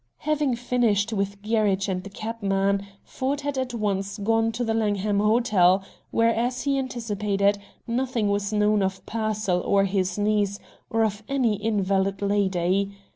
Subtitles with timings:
[0.25, 4.73] Having finished with Gerridge and the cab man, Ford had at once gone to the
[4.73, 10.57] Langham Hotel, where, as he anticipated, nothing was known of Pearsall or his niece,
[10.89, 12.91] or of any invalid lady.